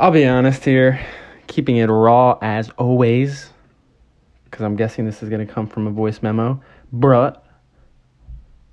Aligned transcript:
I'll 0.00 0.12
be 0.12 0.26
honest 0.26 0.64
here, 0.64 1.04
keeping 1.48 1.78
it 1.78 1.86
raw 1.86 2.38
as 2.40 2.70
always, 2.78 3.50
because 4.44 4.62
I'm 4.62 4.76
guessing 4.76 5.06
this 5.06 5.24
is 5.24 5.28
going 5.28 5.44
to 5.44 5.52
come 5.52 5.66
from 5.66 5.88
a 5.88 5.90
voice 5.90 6.22
memo. 6.22 6.62
But 6.92 7.44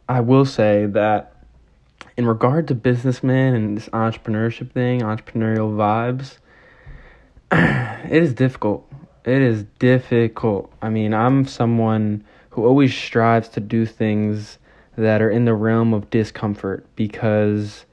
I 0.08 0.20
will 0.20 0.46
say 0.46 0.86
that 0.86 1.34
in 2.16 2.28
regard 2.28 2.68
to 2.68 2.76
businessmen 2.76 3.56
and 3.56 3.76
this 3.76 3.90
entrepreneurship 3.90 4.70
thing, 4.72 5.02
entrepreneurial 5.02 5.74
vibes, 5.76 6.38
it 8.12 8.22
is 8.22 8.36
difficult. 8.36 8.88
It 9.24 9.42
is 9.42 9.64
difficult. 9.80 10.72
I 10.80 10.90
mean, 10.90 11.16
I'm 11.16 11.48
someone 11.48 12.24
who 12.52 12.68
always 12.68 12.96
strives 12.96 13.50
to 13.50 13.60
do 13.60 13.88
things 13.88 14.60
that 14.96 15.24
are 15.24 15.32
in 15.32 15.46
the 15.46 15.56
realm 15.56 15.92
of 15.92 16.12
discomfort 16.12 16.86
because 16.96 17.86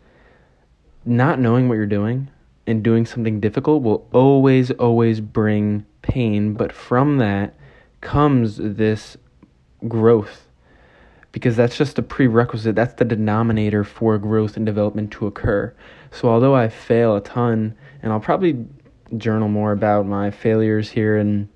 not 1.07 1.41
knowing 1.41 1.71
what 1.71 1.77
you're 1.77 1.87
doing 1.87 2.29
and 2.67 2.83
doing 2.83 3.07
something 3.07 3.41
difficult 3.41 3.83
will 3.83 4.07
always, 4.13 4.71
always 4.73 5.21
bring 5.21 5.85
pain. 6.03 6.55
But 6.55 6.73
from 6.73 7.19
that 7.19 7.55
comes 8.01 8.57
this 8.57 9.17
growth 9.89 10.47
because 11.33 11.57
that's 11.57 11.77
just 11.77 11.99
a 11.99 12.03
prerequisite. 12.03 12.77
That's 12.77 12.95
the 12.95 13.05
denominator 13.05 13.85
for 13.85 14.19
growth 14.19 14.57
and 14.57 14.67
development 14.67 15.11
to 15.13 15.27
occur. 15.27 15.75
So, 16.11 16.29
although 16.29 16.55
I 16.55 16.69
fail 16.69 17.17
a 17.17 17.21
ton, 17.23 17.75
and 18.03 18.13
I'll 18.13 18.21
probably 18.21 18.67
journal 19.17 19.49
more 19.49 19.73
about 19.73 20.07
my 20.07 20.31
failures 20.31 20.91
here 20.91 21.17
and 21.17 21.49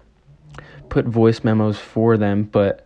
put 0.88 1.04
voice 1.04 1.44
memos 1.44 1.78
for 1.78 2.16
them, 2.16 2.44
but 2.44 2.85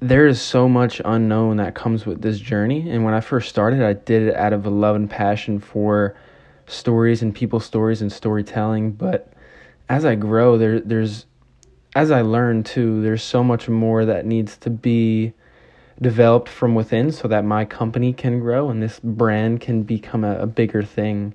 there 0.00 0.26
is 0.26 0.40
so 0.40 0.68
much 0.68 1.00
unknown 1.04 1.56
that 1.56 1.74
comes 1.74 2.04
with 2.04 2.20
this 2.20 2.38
journey. 2.38 2.88
And 2.90 3.04
when 3.04 3.14
I 3.14 3.20
first 3.20 3.48
started, 3.48 3.82
I 3.82 3.94
did 3.94 4.24
it 4.24 4.36
out 4.36 4.52
of 4.52 4.66
a 4.66 4.70
love 4.70 4.96
and 4.96 5.08
passion 5.08 5.58
for 5.58 6.16
stories 6.66 7.22
and 7.22 7.34
people's 7.34 7.64
stories 7.64 8.02
and 8.02 8.12
storytelling. 8.12 8.92
But 8.92 9.32
as 9.88 10.04
I 10.04 10.14
grow, 10.14 10.58
there 10.58 10.80
there's 10.80 11.26
as 11.94 12.10
I 12.10 12.20
learn 12.20 12.62
too, 12.62 13.00
there's 13.00 13.22
so 13.22 13.42
much 13.42 13.68
more 13.68 14.04
that 14.04 14.26
needs 14.26 14.58
to 14.58 14.70
be 14.70 15.32
developed 16.02 16.50
from 16.50 16.74
within 16.74 17.10
so 17.10 17.26
that 17.28 17.44
my 17.46 17.64
company 17.64 18.12
can 18.12 18.38
grow 18.40 18.68
and 18.68 18.82
this 18.82 19.00
brand 19.02 19.62
can 19.62 19.82
become 19.82 20.24
a, 20.24 20.40
a 20.40 20.46
bigger 20.46 20.82
thing. 20.82 21.34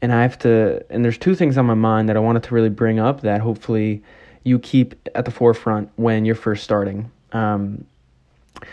And 0.00 0.12
I 0.12 0.22
have 0.22 0.38
to 0.40 0.84
and 0.88 1.04
there's 1.04 1.18
two 1.18 1.34
things 1.34 1.58
on 1.58 1.66
my 1.66 1.74
mind 1.74 2.08
that 2.08 2.16
I 2.16 2.20
wanted 2.20 2.44
to 2.44 2.54
really 2.54 2.68
bring 2.68 3.00
up 3.00 3.22
that 3.22 3.40
hopefully 3.40 4.04
you 4.44 4.60
keep 4.60 4.94
at 5.16 5.24
the 5.24 5.32
forefront 5.32 5.90
when 5.96 6.24
you're 6.24 6.36
first 6.36 6.62
starting. 6.62 7.10
Um, 7.32 7.84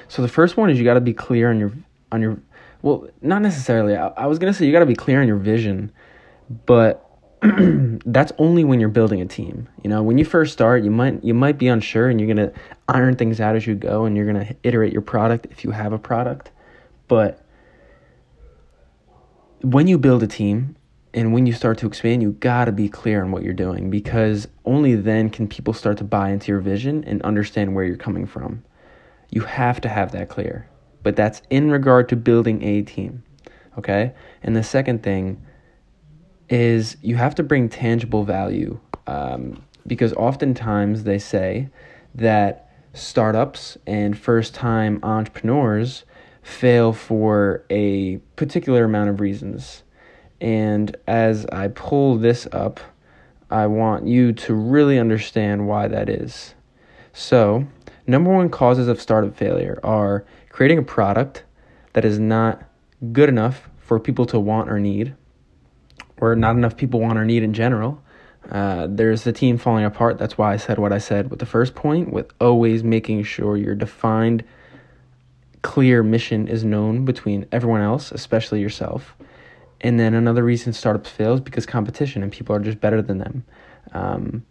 so 0.07 0.21
the 0.21 0.27
first 0.27 0.57
one 0.57 0.69
is 0.69 0.77
you 0.77 0.83
got 0.83 0.95
to 0.95 1.01
be 1.01 1.13
clear 1.13 1.49
on 1.49 1.59
your 1.59 1.71
on 2.11 2.21
your 2.21 2.39
well, 2.81 3.07
not 3.21 3.41
necessarily. 3.41 3.95
I, 3.95 4.07
I 4.09 4.25
was 4.27 4.39
gonna 4.39 4.53
say 4.53 4.65
you 4.65 4.71
got 4.71 4.79
to 4.79 4.85
be 4.85 4.95
clear 4.95 5.21
on 5.21 5.27
your 5.27 5.37
vision, 5.37 5.91
but 6.65 7.09
that's 7.41 8.31
only 8.37 8.63
when 8.63 8.79
you're 8.79 8.89
building 8.89 9.21
a 9.21 9.25
team. 9.25 9.67
You 9.83 9.89
know, 9.89 10.03
when 10.03 10.17
you 10.17 10.25
first 10.25 10.53
start, 10.53 10.83
you 10.83 10.91
might 10.91 11.23
you 11.23 11.33
might 11.33 11.57
be 11.57 11.67
unsure, 11.67 12.09
and 12.09 12.19
you're 12.19 12.33
gonna 12.33 12.51
iron 12.87 13.15
things 13.15 13.39
out 13.41 13.55
as 13.55 13.65
you 13.67 13.75
go, 13.75 14.05
and 14.05 14.15
you're 14.15 14.25
gonna 14.25 14.55
iterate 14.63 14.93
your 14.93 15.01
product 15.01 15.47
if 15.51 15.63
you 15.63 15.71
have 15.71 15.93
a 15.93 15.99
product. 15.99 16.51
But 17.07 17.43
when 19.61 19.87
you 19.87 19.97
build 19.97 20.21
a 20.21 20.27
team 20.27 20.75
and 21.15 21.31
when 21.31 21.45
you 21.45 21.53
start 21.53 21.77
to 21.77 21.87
expand, 21.87 22.21
you 22.21 22.33
gotta 22.33 22.73
be 22.73 22.89
clear 22.89 23.23
on 23.23 23.31
what 23.31 23.41
you're 23.41 23.53
doing 23.53 23.89
because 23.89 24.49
only 24.65 24.95
then 24.95 25.29
can 25.29 25.47
people 25.47 25.71
start 25.71 25.97
to 25.99 26.03
buy 26.03 26.29
into 26.29 26.51
your 26.51 26.59
vision 26.59 27.05
and 27.05 27.21
understand 27.21 27.73
where 27.73 27.85
you're 27.85 27.95
coming 27.95 28.25
from. 28.25 28.65
You 29.31 29.41
have 29.41 29.79
to 29.81 29.89
have 29.89 30.11
that 30.11 30.27
clear. 30.27 30.67
But 31.03 31.15
that's 31.15 31.41
in 31.49 31.71
regard 31.71 32.09
to 32.09 32.17
building 32.17 32.61
a 32.63 32.81
team. 32.81 33.23
Okay? 33.77 34.13
And 34.43 34.57
the 34.57 34.63
second 34.63 35.03
thing 35.03 35.41
is 36.49 36.97
you 37.01 37.15
have 37.15 37.33
to 37.35 37.43
bring 37.43 37.69
tangible 37.69 38.25
value 38.25 38.77
um, 39.07 39.63
because 39.87 40.11
oftentimes 40.13 41.05
they 41.05 41.17
say 41.17 41.69
that 42.13 42.69
startups 42.91 43.77
and 43.87 44.17
first 44.17 44.53
time 44.53 44.99
entrepreneurs 45.01 46.03
fail 46.41 46.91
for 46.91 47.63
a 47.69 48.17
particular 48.35 48.83
amount 48.83 49.09
of 49.09 49.21
reasons. 49.21 49.83
And 50.41 50.95
as 51.07 51.45
I 51.47 51.69
pull 51.69 52.17
this 52.17 52.47
up, 52.51 52.79
I 53.49 53.67
want 53.67 54.07
you 54.07 54.33
to 54.33 54.53
really 54.53 54.99
understand 54.99 55.67
why 55.67 55.87
that 55.87 56.09
is. 56.09 56.55
So, 57.13 57.67
number 58.07 58.31
one 58.33 58.49
causes 58.49 58.87
of 58.87 59.01
startup 59.01 59.35
failure 59.35 59.79
are 59.83 60.25
creating 60.49 60.79
a 60.79 60.83
product 60.83 61.43
that 61.93 62.03
is 62.03 62.19
not 62.19 62.63
good 63.13 63.29
enough 63.29 63.69
for 63.77 63.99
people 63.99 64.25
to 64.25 64.39
want 64.39 64.69
or 64.69 64.79
need, 64.79 65.15
or 66.17 66.35
not 66.35 66.55
enough 66.55 66.75
people 66.75 66.99
want 66.99 67.17
or 67.17 67.25
need 67.25 67.43
in 67.43 67.53
general. 67.53 68.01
Uh, 68.49 68.87
there's 68.89 69.23
the 69.23 69.31
team 69.31 69.57
falling 69.57 69.85
apart. 69.85 70.17
That's 70.17 70.37
why 70.37 70.53
I 70.53 70.57
said 70.57 70.77
what 70.77 70.91
I 70.91 70.97
said 70.97 71.29
with 71.29 71.39
the 71.39 71.45
first 71.45 71.75
point, 71.75 72.11
with 72.11 72.31
always 72.39 72.83
making 72.83 73.23
sure 73.23 73.57
your 73.57 73.75
defined, 73.75 74.43
clear 75.61 76.03
mission 76.03 76.47
is 76.47 76.63
known 76.63 77.05
between 77.05 77.45
everyone 77.51 77.81
else, 77.81 78.11
especially 78.11 78.61
yourself. 78.61 79.15
And 79.85 79.99
then 79.99 80.15
another 80.15 80.43
reason 80.43 80.73
startups 80.73 81.11
fails 81.11 81.39
because 81.39 81.67
competition 81.67 82.23
and 82.23 82.31
people 82.31 82.55
are 82.55 82.59
just 82.59 82.79
better 82.79 83.03
than 83.03 83.19
them. 83.19 83.43
Um, 83.91 84.43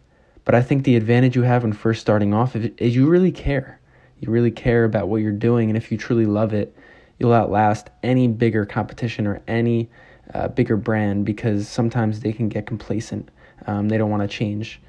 but 0.45 0.55
I 0.55 0.61
think 0.61 0.85
the 0.85 0.95
advantage 0.95 1.35
you 1.35 1.41
have 1.41 1.63
when 1.63 1.73
first 1.73 1.99
starting 1.99 2.33
off 2.33 2.55
is 2.55 2.95
you 2.95 3.05
really 3.05 3.33
care. 3.33 3.81
You 4.21 4.31
really 4.31 4.49
care 4.49 4.85
about 4.85 5.09
what 5.09 5.17
you're 5.17 5.33
doing, 5.33 5.69
and 5.69 5.75
if 5.75 5.91
you 5.91 5.97
truly 5.97 6.25
love 6.25 6.53
it, 6.53 6.73
you'll 7.19 7.33
outlast 7.33 7.89
any 8.01 8.29
bigger 8.29 8.65
competition 8.65 9.27
or 9.27 9.41
any 9.45 9.89
uh, 10.33 10.47
bigger 10.47 10.77
brand 10.77 11.25
because 11.25 11.67
sometimes 11.67 12.21
they 12.21 12.31
can 12.31 12.47
get 12.47 12.65
complacent. 12.65 13.27
Um, 13.67 13.89
they 13.89 13.97
don't 13.97 14.09
want 14.09 14.21
to 14.21 14.29
change. 14.29 14.79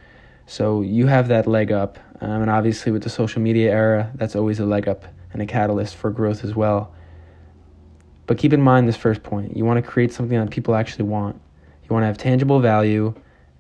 So 0.47 0.81
you 0.81 1.09
have 1.09 1.27
that 1.27 1.49
leg 1.49 1.73
up, 1.73 1.99
um, 2.21 2.43
and 2.43 2.51
obviously 2.53 2.93
with 2.93 3.03
the 3.03 3.11
social 3.11 3.43
media 3.43 3.73
era, 3.73 4.13
that's 4.15 4.37
always 4.37 4.61
a 4.61 4.65
leg 4.65 4.87
up 4.87 5.07
and 5.33 5.43
a 5.43 5.47
catalyst 5.47 5.97
for 5.97 6.13
growth 6.13 6.45
as 6.45 6.55
well. 6.55 6.95
But 8.27 8.39
keep 8.39 8.53
in 8.53 8.61
mind 8.61 8.89
this 8.89 8.97
first 8.97 9.23
point: 9.23 9.57
you 9.57 9.65
want 9.65 9.83
to 9.83 9.91
create 9.91 10.13
something 10.13 10.39
that 10.39 10.51
people 10.51 10.75
actually 10.75 11.05
want. 11.05 11.41
You 11.83 11.89
want 11.91 12.03
to 12.03 12.07
have 12.07 12.19
tangible 12.19 12.61
value 12.61 13.15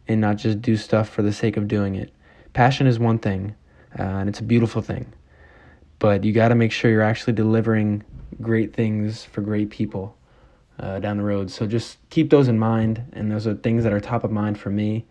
and 0.09 0.21
not 0.21 0.37
just 0.37 0.61
do 0.61 0.77
stuff 0.77 1.09
for 1.09 1.23
the 1.23 1.33
sake 1.33 1.57
of 1.57 1.69
doing 1.69 1.95
it. 1.95 2.13
Passion 2.53 2.87
is 2.87 2.99
one 2.99 3.19
thing, 3.19 3.55
uh, 3.99 4.03
and 4.03 4.29
it's 4.29 4.41
a 4.41 4.45
beautiful 4.45 4.83
thing, 4.83 5.13
but 5.99 6.25
you 6.25 6.33
got 6.33 6.49
to 6.49 6.55
make 6.55 6.73
sure 6.73 6.91
you're 6.91 7.03
actually 7.03 7.35
delivering 7.35 8.05
great 8.41 8.75
things 8.75 9.25
for 9.25 9.41
great 9.41 9.71
people 9.71 10.17
uh, 10.79 10.99
down 10.99 11.19
the 11.19 11.23
road. 11.23 11.51
So 11.51 11.67
just 11.67 11.99
keep 12.11 12.31
those 12.31 12.49
in 12.49 12.59
mind, 12.59 13.05
and 13.13 13.31
those 13.31 13.47
are 13.47 13.55
things 13.55 13.85
that 13.85 13.93
are 13.93 14.01
top 14.01 14.25
of 14.25 14.31
mind 14.31 14.59
for 14.59 14.71
me. 14.71 15.07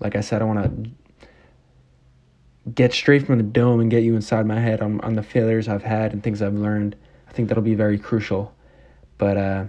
Like 0.00 0.16
I 0.16 0.20
said, 0.20 0.42
I 0.42 0.44
want 0.44 0.62
to 0.64 0.90
get 2.74 2.92
straight 2.92 3.26
from 3.26 3.38
the 3.38 3.44
dome 3.44 3.80
and 3.80 3.90
get 3.90 4.02
you 4.02 4.14
inside 4.14 4.46
my 4.46 4.60
head 4.60 4.80
on, 4.80 5.00
on 5.00 5.14
the 5.14 5.22
failures 5.22 5.68
I've 5.68 5.82
had 5.82 6.12
and 6.12 6.22
things 6.22 6.42
I've 6.42 6.54
learned. 6.54 6.96
I 7.28 7.32
think 7.32 7.48
that'll 7.48 7.62
be 7.62 7.74
very 7.74 7.98
crucial. 7.98 8.54
But 9.18 9.36
uh, 9.36 9.64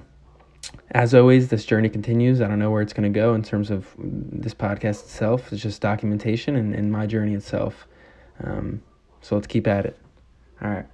as 0.91 1.13
always, 1.13 1.49
this 1.49 1.65
journey 1.65 1.89
continues. 1.89 2.41
I 2.41 2.47
don't 2.47 2.59
know 2.59 2.71
where 2.71 2.81
it's 2.81 2.93
going 2.93 3.11
to 3.11 3.19
go 3.19 3.33
in 3.33 3.43
terms 3.43 3.71
of 3.71 3.87
this 3.97 4.53
podcast 4.53 5.03
itself. 5.03 5.51
It's 5.51 5.61
just 5.61 5.81
documentation 5.81 6.55
and, 6.55 6.73
and 6.73 6.91
my 6.91 7.05
journey 7.05 7.33
itself. 7.33 7.87
Um, 8.43 8.81
so 9.21 9.35
let's 9.35 9.47
keep 9.47 9.67
at 9.67 9.85
it. 9.85 9.97
All 10.61 10.69
right. 10.69 10.85